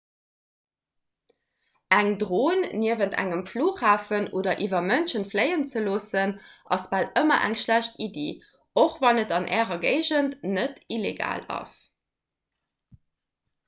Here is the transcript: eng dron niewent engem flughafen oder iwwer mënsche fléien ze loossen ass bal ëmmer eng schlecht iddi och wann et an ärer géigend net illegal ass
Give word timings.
eng 1.97 2.07
dron 2.23 2.63
niewent 2.83 3.13
engem 3.23 3.43
flughafen 3.51 4.25
oder 4.39 4.63
iwwer 4.67 4.87
mënsche 4.93 5.21
fléien 5.35 5.65
ze 5.73 5.83
loossen 5.89 6.33
ass 6.77 6.87
bal 6.95 7.07
ëmmer 7.23 7.45
eng 7.49 7.57
schlecht 7.67 8.01
iddi 8.07 8.25
och 8.87 8.97
wann 9.05 9.23
et 9.27 9.37
an 9.39 9.47
ärer 9.61 9.81
géigend 9.87 10.35
net 10.57 10.83
illegal 10.99 11.47
ass 11.61 11.77